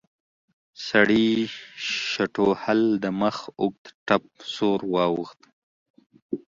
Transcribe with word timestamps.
سړي 0.87 1.27
شټوهل 2.09 2.81
د 3.03 3.05
مخ 3.21 3.37
اوږد 3.61 3.85
ټپ 4.07 4.23
سور 4.53 4.79
واوښت. 4.93 5.39